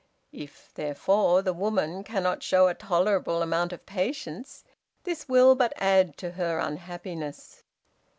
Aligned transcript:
If, 0.33 0.71
therefore, 0.73 1.43
the 1.43 1.53
woman 1.53 2.03
cannot 2.03 2.41
show 2.41 2.67
a 2.67 2.73
tolerable 2.73 3.43
amount 3.43 3.71
of 3.71 3.85
patience, 3.85 4.63
this 5.03 5.29
will 5.29 5.53
but 5.53 5.73
add 5.77 6.17
to 6.17 6.31
her 6.31 6.57
unhappiness. 6.57 7.61